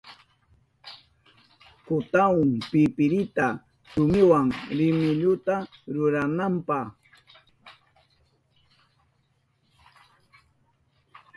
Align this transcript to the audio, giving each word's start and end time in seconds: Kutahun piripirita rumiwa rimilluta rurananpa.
Kutahun 1.85 2.49
piripirita 2.69 3.45
rumiwa 3.95 4.39
rimilluta 4.77 5.55
rurananpa. 5.93 6.79